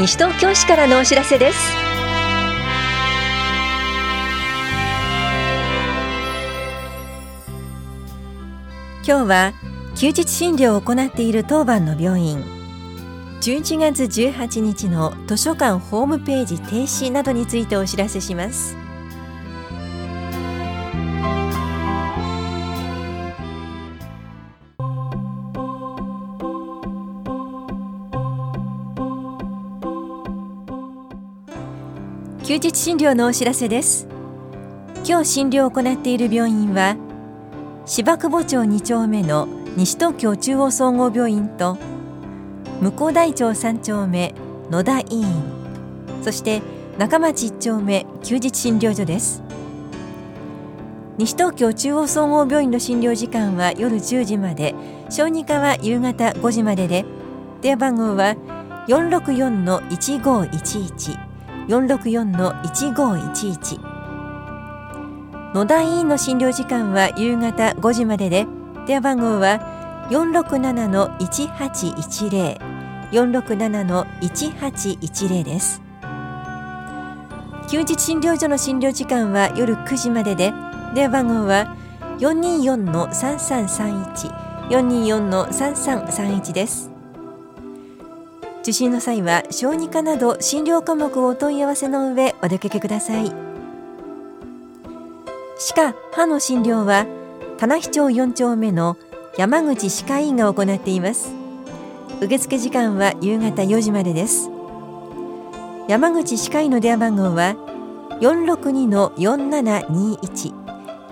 [0.00, 1.58] 西東京市からのお知らせです。
[9.06, 9.52] 今日は
[9.96, 12.42] 休日診療を行っている当番の病院。
[13.42, 18.79] 11月18日の図書館ホームページ停止などについてお知らせします。
[32.50, 34.08] 休日診療のお知らせです。
[35.06, 36.96] 今日診療を行っている病院は
[37.86, 41.78] 芝久保町2丁目の西東京中央総合病院と
[42.80, 44.34] 向こう大町3丁目
[44.68, 45.26] 野田医院
[46.22, 46.60] そして
[46.98, 49.44] 中町1丁目休日診療所です。
[51.18, 54.74] 西東京中央総合病院の診療時間は夜10時まで
[55.08, 57.04] 小児科は夕方5時までで
[57.62, 58.34] 電話番号は
[58.88, 61.29] 464-1511
[61.70, 63.80] 464-1511
[65.54, 68.48] 野田医院の診療時間は夕方5時までで
[68.86, 69.60] 電話番号は
[70.10, 72.58] 467-1810
[73.12, 75.82] 467-1810です。
[77.68, 80.52] 休日診療所の診療時間は夜9時までで
[80.94, 81.76] 電話番号は
[82.18, 86.90] 424-3331 424-3331です。
[88.62, 93.32] 受診の際は小児科など診療科目をお問い合わせの上お出かけください。
[95.58, 97.06] 歯科・歯の診療は
[97.58, 98.96] 棚比町4丁目の
[99.36, 101.32] 山口歯科医院が行っています。
[102.20, 104.50] 受付時間は夕方4時までです。
[105.88, 107.56] 山口歯科医の電話番号は
[108.20, 110.60] 462-4721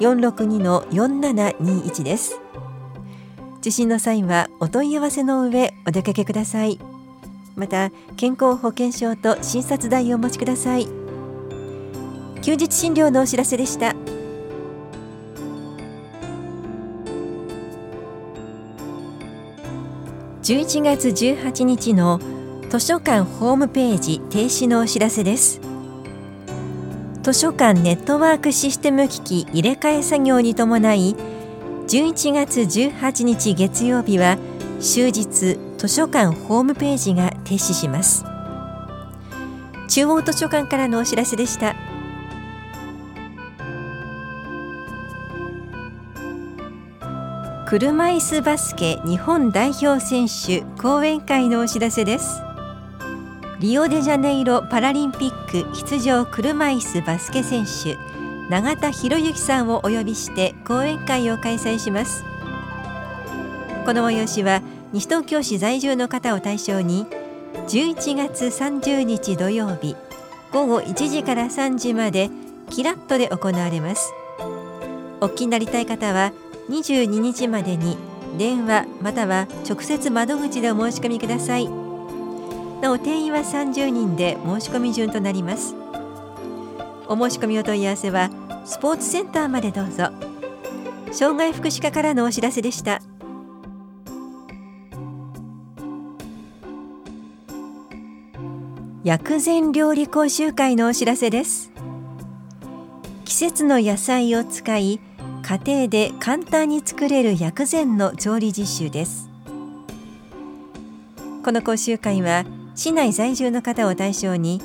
[0.00, 2.40] 462-4721です。
[3.60, 6.78] 受診の際はお問い合わせの上お出かけください。
[7.56, 10.86] また健康保険証と診察代をお持ちください。
[12.42, 13.96] 休日診療のお知らせでした。
[20.42, 22.20] 11月18日の
[22.68, 25.60] 図書館ホームページ停止のお知らせです。
[27.22, 31.16] 図書館ネットワークシステム機器入れ替え作業に伴い
[31.88, 34.38] 11月18日月曜日は
[34.78, 38.24] 終日図書館ホームページが停止します。
[39.88, 41.76] 中央図書館からのお知らせでした。
[47.66, 52.40] 車椅子バスケ日本代表選手講演会のお知らせです。
[53.58, 57.96] リオデジャネイロパラリンピック出場車椅子バスケ選手
[58.50, 62.22] 永田博之さんをお呼びして講演会を開催します。
[63.84, 64.62] この催しは
[64.96, 67.04] 西東京市在住の方を対象に
[67.68, 69.94] 11月30日土曜日
[70.52, 72.30] 午後1時から3時まで
[72.70, 74.14] キラットで行われます。
[75.20, 76.32] お気になりたい方は
[76.70, 77.98] 22日までに
[78.38, 81.68] 電話または直接窓口でお申し込みください。
[82.80, 85.74] なお定員は30人で申し込み順となります。
[87.06, 88.30] お申し込みお問い合わせは
[88.64, 90.08] スポーツセンターまでどうぞ。
[91.12, 93.02] 障害福祉課からのお知らせでした。
[99.06, 101.70] 薬膳料理講習会のお知らせです。
[103.24, 104.98] 季節の野菜を使い
[105.42, 109.30] 家庭で簡単に作れる薬膳の調理実習です。
[111.44, 114.60] この講習会は市内在住の方を対象に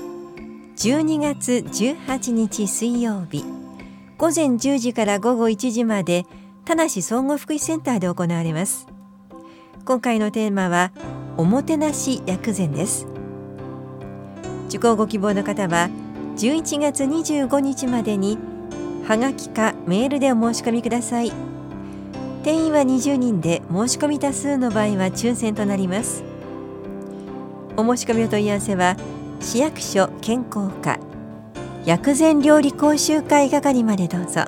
[0.75, 3.46] 12月18日水曜日
[4.18, 6.25] 午前10時から午後1時まで
[6.66, 8.88] 田梨総合福祉センターで行われます。
[9.85, 10.91] 今回のテーマは
[11.38, 13.10] おもてなし薬膳です。
[14.71, 15.89] 受講ご希望の方は
[16.37, 18.37] 11月25日までに
[19.05, 21.33] はがきかメールでお申し込みください。
[22.43, 26.23] 定員は20人で申し込み多数の場合は抽選となります。
[27.75, 28.95] お申し込みお問い合わせは
[29.41, 30.97] 市役所健康課
[31.83, 34.45] 薬膳料理講習会係までどうぞ。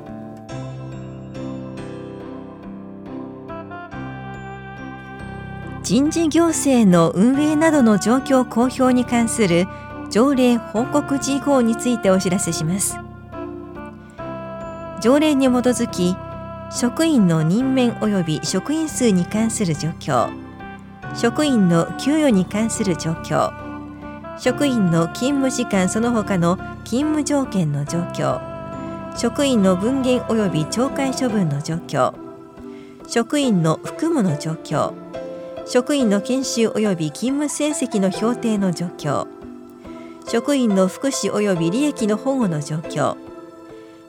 [5.84, 9.68] 人事行政の運営などの状況公表に関する
[10.14, 13.00] 条例報告事項についてお知らせします。
[15.02, 16.16] 条例に基づき
[16.72, 20.30] 職員の任免及び職員数に関する状況
[21.16, 23.52] 職員の給与に関する状況
[24.38, 28.40] 職員の勤務時間その他の勤務条件の状況
[29.18, 32.14] 職員の分限及び懲戒処分の状況
[33.08, 34.94] 職員の服務の状況
[35.66, 39.33] 職員の研修及び勤務成績の評定の状況
[40.28, 43.18] 職員の福祉及び利益の保護の状況。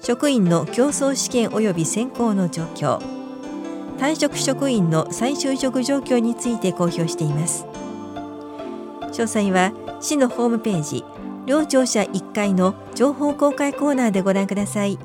[0.02, 3.00] 職員の競争試験及び選考の状況。
[3.98, 7.66] 退職職員の再就職状況について公表しています。
[9.12, 11.04] 詳細は市のホームページ
[11.46, 14.98] 両庁舎1階の情報公開コーナーでご覧ください。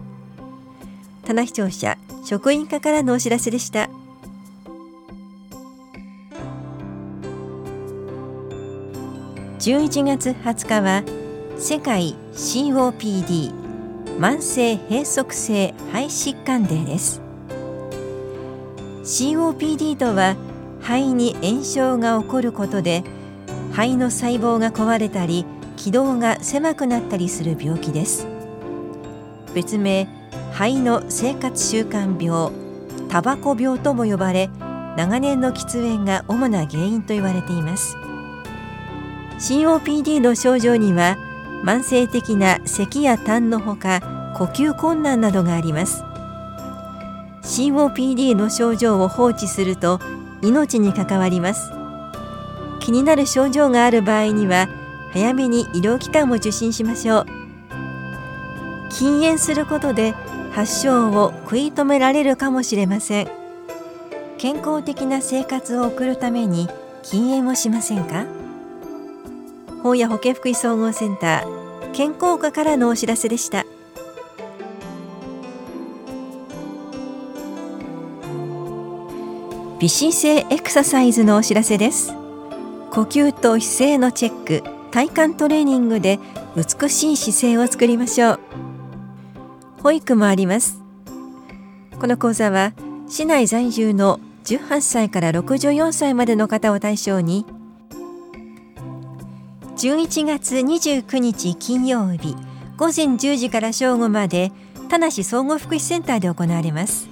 [1.26, 3.90] 棚視聴者職員課からのお知らせでした。
[9.60, 11.04] 11月20日は
[11.58, 13.52] 世界 COPD
[14.18, 17.22] 慢性閉塞性肺疾患デーです。
[19.04, 20.38] COPD とは
[20.80, 23.04] 肺に炎症が起こることで
[23.74, 25.46] 肺の細胞が壊れたり
[25.76, 28.28] 気道が狭くなったりする病気です。
[29.54, 30.08] 別名
[30.54, 32.54] 肺の生活習慣病
[33.10, 34.50] タバコ病とも呼ばれ
[34.96, 37.98] 長年の喫煙が主な原因と言われています。
[39.40, 41.18] COPD の症状には
[41.64, 44.02] 慢性的な咳や痰のほか
[44.38, 46.04] 呼吸困難などがあります。
[47.44, 50.00] COPD の症状を放置すると
[50.42, 51.72] 命に関わります。
[52.82, 54.68] 気になる症状がある場合には
[55.14, 57.26] 早めに医療機関を受診しましょう。
[58.92, 60.14] 禁煙することで
[60.52, 63.28] 発症を食い止められるかもしれません。
[64.38, 66.68] 健康的な生活を送るために
[67.04, 68.39] 禁煙をしませんか？
[69.82, 73.66] 本屋保健福祉総合センター健康課からのお知らせでした。
[79.80, 82.14] 微姿勢エクササイズのお知らせです。
[82.92, 86.20] 呼吸と姿勢のチェック体幹トレーニングで
[86.58, 88.40] 美しい姿勢を作りましょう。
[89.82, 90.82] 保育もあります。
[92.00, 92.74] この講座は
[93.08, 97.46] 市内在住の18歳から64歳までの方を対象に
[99.80, 102.36] 11月29日金曜日
[102.76, 104.52] 午前10時から正午まで
[104.90, 107.08] 田梨総合福祉センターで行われます。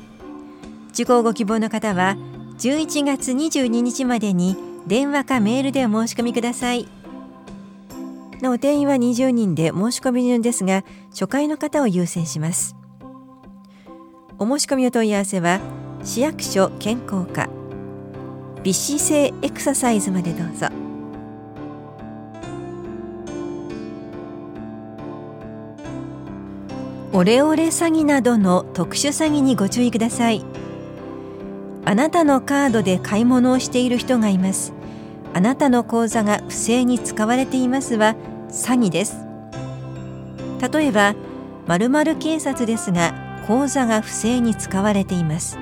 [0.89, 2.17] 受講ご希望の方は
[2.57, 6.89] 11月22日までに電話かメールでお申し込みください。
[8.41, 12.75] なお定員は20人で申し込み順ですが初回の方を優先します。
[14.39, 15.61] お申し込みお問い合わせは
[16.03, 17.47] 市役所健康課。
[18.63, 20.87] 微姿勢エクササイズまでどうぞ。
[27.17, 30.45] オレオレ詐欺などの特殊詐欺にご注意ください。
[31.83, 34.71] あなたのカードで買い物をしている人がいます。
[35.33, 38.15] あなたの口座が不正に使われていますは
[38.49, 39.17] 詐欺です。
[40.71, 41.15] 例えば
[41.65, 43.15] 〇〇警察ですが
[43.47, 45.57] 口座が不正に使われています。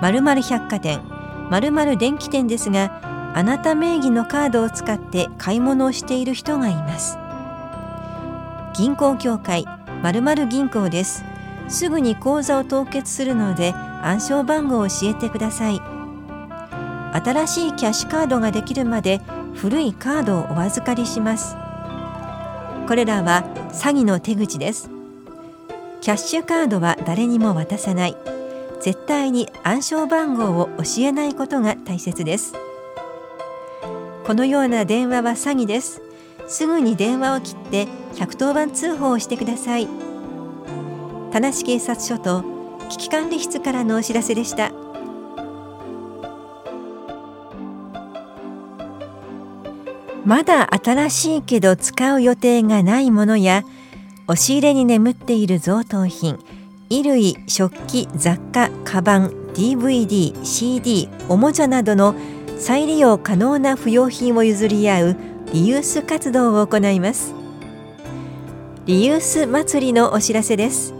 [0.00, 1.02] 〇〇百貨店
[1.50, 3.02] 〇〇電気店ですが
[3.34, 7.18] あなた名義のカードを使って買い物をしている人がいます。
[8.74, 9.66] 銀行協会
[10.02, 11.24] 〇〇銀行です。
[11.68, 15.80] すぐに口座を凍結するので暗証番号を教えてください。
[17.12, 19.20] 新しいキャッシュカードができるまで
[19.54, 21.56] 古いカードをお預かりします。
[22.86, 24.90] これらは詐欺の手口です。
[26.00, 28.16] キャッシュカードは誰にも渡さない。
[28.80, 32.54] 絶対に暗証番号を教えないことが大切です。
[34.24, 36.00] このような電話は詐欺です。
[36.46, 39.88] すぐに電話を切って110番通報をしてください。
[41.32, 42.44] 田無警察署と
[42.88, 44.72] 危機管理室からのお知らせでした。
[50.24, 53.64] まだ新しいけど使う予定がないものや
[54.26, 56.38] 押し入れに眠っている贈答品
[56.88, 62.14] 衣類食器雑貨カバン DVD、CD、おもちゃなどの
[62.58, 65.16] 再利用可能な不要品を譲り合う
[65.52, 67.39] リユース活動を行います。
[68.86, 70.94] リユース祭りのお知らせです。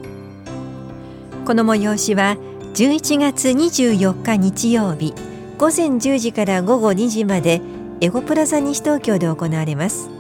[1.46, 2.37] この催しは
[2.75, 5.14] 11月24日日曜日
[5.56, 7.62] 午前10時から午後2時まで
[8.02, 10.10] エゴプラザ西東京で行われます。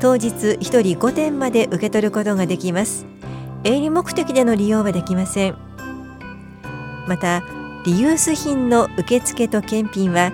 [0.00, 3.04] 当日1人5点まで受け取ることができます。
[3.64, 5.56] 営利目的での利用はできません。
[7.08, 7.42] また
[7.84, 10.30] リユース品の受付と検品は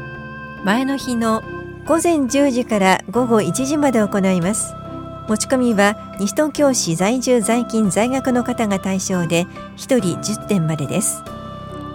[0.66, 1.42] 前の日の
[1.86, 4.81] 午前10時から午後1時まで行います。
[5.28, 9.44] 持ち込みは西東京市在住在勤在学の方が対象で
[9.76, 11.22] 1人10点までです。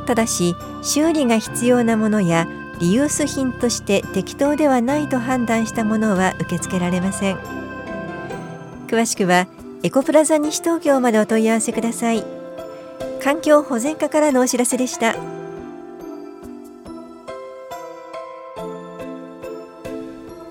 [0.06, 2.48] ただし修理が必要なものや
[2.80, 7.38] リユース品として適当ではないと判断したものは受け付けられません。
[8.88, 9.48] 詳しくは
[9.84, 12.24] エコプラザ西東京までお問い合わせください。
[13.22, 15.16] 環境保全課からのお知らせでした。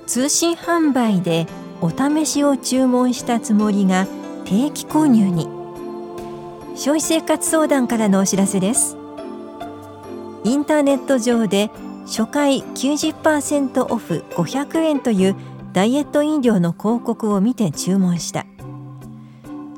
[0.06, 1.46] 通信販売で
[1.80, 4.06] お試しを注文したつもりが
[4.44, 5.48] 定期購入に。
[6.74, 8.96] 消費生活相談からのお知らせです。
[10.44, 11.70] インターネット上で
[12.06, 15.36] 初回90%オフ500円という
[15.72, 18.46] ダイエット飲料の広告を見て注文した。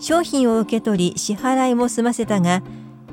[0.01, 2.63] 商品を受け取り支払いも済ませたが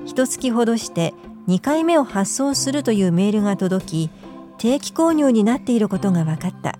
[0.05, 1.13] 一月ほどして
[1.47, 4.09] 2回目を発送するというメールが届き
[4.57, 6.77] 定期購入になっていることが分かった。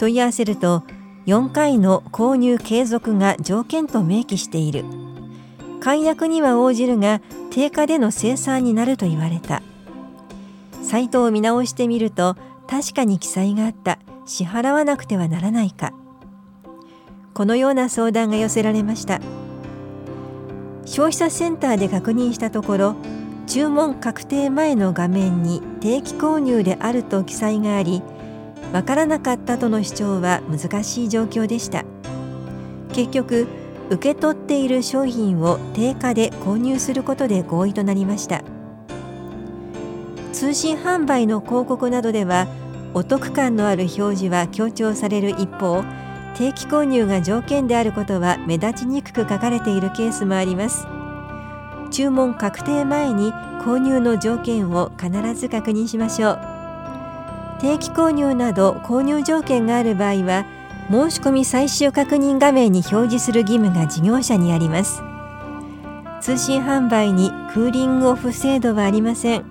[0.00, 0.82] 問い合わせると
[1.26, 4.86] 4回の購入継続が条件と明記している。
[5.78, 9.62] 解約には応じるが定価での生産になると言われた。
[10.82, 13.98] サイトを見直してみると確かに記載があった。
[14.24, 15.92] 支払わなくてはならないか。
[17.34, 19.20] このような相談が寄せられました。
[20.86, 22.94] 消費者センターで確認したところ
[23.46, 28.02] 注文確定前の画面に定期購入であると記載があり
[28.72, 31.84] わからなかったとの主張は難しい状況でした。
[32.92, 33.46] 結局
[33.90, 38.42] 受け取っている商品を定価で購入することで合意となりました。
[40.32, 42.46] 通信販売の広告などでは
[42.94, 45.82] お得感のある表示は強調される一方
[46.36, 50.86] 定期購入が条件であることは目立ちにくく書かれているケースもあります。
[51.90, 56.49] 注文確定前に購入の条件を必ず確認しましょう。
[57.60, 60.46] 定期購入など購入条件がある場合は
[60.90, 65.02] 申し込み最終確認画面に表示する義務が事業者にあります。
[66.20, 69.44] 通信販売にクーリングオフ制度はありません。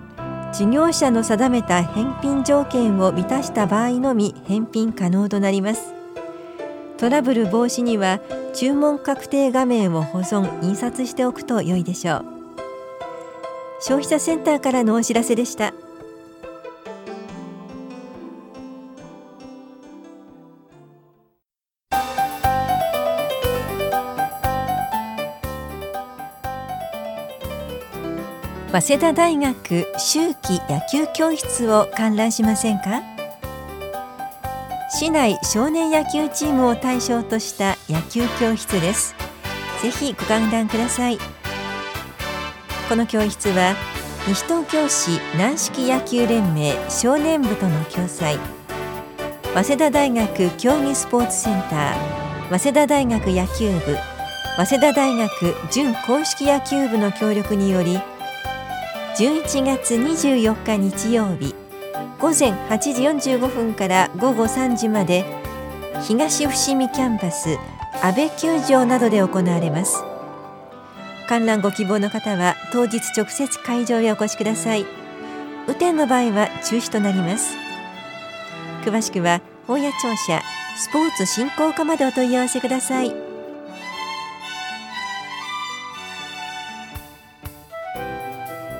[0.51, 5.93] 事業者の定めた返品条件を満たした場合のみ返品可能となります。
[6.97, 8.19] トラブル防止には
[8.53, 12.25] 注文確定画面を保存印刷しておくと良いでしょう。
[13.79, 15.73] 消費者センターからのお知らせでした。
[28.79, 33.01] 早稲田大学秋季野球教室を観覧しませんか？
[34.89, 39.15] 市内少年野球チームを対象とした野球教室です。
[39.81, 41.17] ぜひご観覧ください。
[42.87, 43.75] この教室は
[44.29, 48.39] 西東京市軟式野球連盟少年部との共催。
[49.55, 52.57] 早稲田大学競技スポーツセンター。
[52.57, 53.97] 早稲田大学野球部。
[54.55, 57.99] 早稲田大学準公式野球部の協力により
[59.19, 61.53] 11月24日日曜日
[62.19, 62.79] 午前8
[63.19, 65.25] 時45分から午後3時まで
[66.07, 67.57] 東伏見キャンパス
[68.01, 70.01] 安倍球場などで行われます。
[71.27, 74.85] 観覧ご希望の方は当日直接会場へお越しください。
[75.67, 77.57] 雨天の場合は中止となります。
[78.85, 80.41] 詳しくは大谷庁舎
[80.77, 83.28] スポーツ振興課までお問い合わせください。